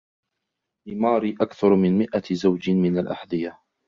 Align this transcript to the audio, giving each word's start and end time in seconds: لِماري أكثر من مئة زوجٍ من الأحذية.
لِماري 0.87 1.35
أكثر 1.41 1.75
من 1.75 1.97
مئة 1.97 2.23
زوجٍ 2.35 2.69
من 2.69 2.97
الأحذية. 2.97 3.59